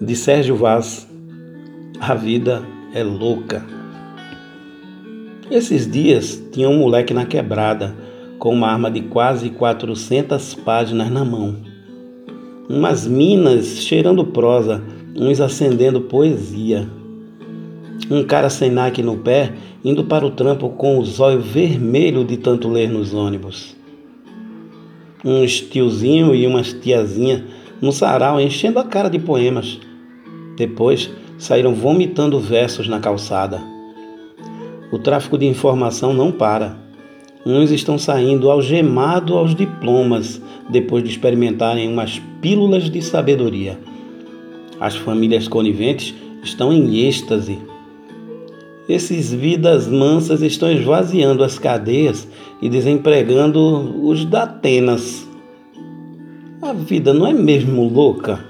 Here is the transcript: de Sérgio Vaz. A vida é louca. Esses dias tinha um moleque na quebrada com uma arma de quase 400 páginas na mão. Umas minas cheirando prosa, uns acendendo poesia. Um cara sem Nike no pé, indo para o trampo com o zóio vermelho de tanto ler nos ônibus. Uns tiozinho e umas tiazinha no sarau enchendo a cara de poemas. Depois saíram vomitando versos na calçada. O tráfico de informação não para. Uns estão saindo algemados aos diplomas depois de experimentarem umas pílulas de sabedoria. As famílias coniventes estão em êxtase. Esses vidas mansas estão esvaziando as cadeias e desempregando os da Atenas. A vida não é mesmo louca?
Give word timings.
de 0.00 0.16
Sérgio 0.16 0.56
Vaz. 0.56 1.08
A 2.00 2.14
vida 2.14 2.62
é 2.92 3.02
louca. 3.02 3.64
Esses 5.50 5.90
dias 5.90 6.42
tinha 6.50 6.68
um 6.68 6.78
moleque 6.78 7.14
na 7.14 7.24
quebrada 7.24 7.94
com 8.38 8.52
uma 8.52 8.68
arma 8.68 8.90
de 8.90 9.02
quase 9.02 9.50
400 9.50 10.54
páginas 10.56 11.10
na 11.10 11.24
mão. 11.24 11.56
Umas 12.68 13.06
minas 13.06 13.82
cheirando 13.82 14.24
prosa, 14.24 14.82
uns 15.16 15.40
acendendo 15.40 16.00
poesia. 16.00 16.88
Um 18.10 18.24
cara 18.24 18.50
sem 18.50 18.70
Nike 18.70 19.02
no 19.02 19.18
pé, 19.18 19.52
indo 19.84 20.04
para 20.04 20.26
o 20.26 20.30
trampo 20.30 20.70
com 20.70 20.98
o 20.98 21.04
zóio 21.04 21.40
vermelho 21.40 22.24
de 22.24 22.36
tanto 22.36 22.68
ler 22.68 22.88
nos 22.88 23.14
ônibus. 23.14 23.76
Uns 25.24 25.60
tiozinho 25.60 26.34
e 26.34 26.46
umas 26.46 26.72
tiazinha 26.72 27.44
no 27.84 27.92
sarau 27.92 28.40
enchendo 28.40 28.78
a 28.78 28.84
cara 28.84 29.10
de 29.10 29.18
poemas. 29.18 29.78
Depois 30.56 31.10
saíram 31.36 31.74
vomitando 31.74 32.40
versos 32.40 32.88
na 32.88 32.98
calçada. 32.98 33.60
O 34.90 34.98
tráfico 34.98 35.36
de 35.36 35.44
informação 35.44 36.14
não 36.14 36.32
para. 36.32 36.78
Uns 37.44 37.70
estão 37.70 37.98
saindo 37.98 38.50
algemados 38.50 39.36
aos 39.36 39.54
diplomas 39.54 40.40
depois 40.70 41.04
de 41.04 41.10
experimentarem 41.10 41.86
umas 41.92 42.22
pílulas 42.40 42.88
de 42.88 43.02
sabedoria. 43.02 43.78
As 44.80 44.96
famílias 44.96 45.46
coniventes 45.46 46.14
estão 46.42 46.72
em 46.72 47.06
êxtase. 47.06 47.58
Esses 48.88 49.30
vidas 49.30 49.86
mansas 49.86 50.40
estão 50.40 50.72
esvaziando 50.72 51.44
as 51.44 51.58
cadeias 51.58 52.26
e 52.62 52.68
desempregando 52.70 53.94
os 54.02 54.24
da 54.24 54.44
Atenas. 54.44 55.23
A 56.64 56.72
vida 56.72 57.12
não 57.12 57.26
é 57.26 57.32
mesmo 57.34 57.86
louca? 57.86 58.40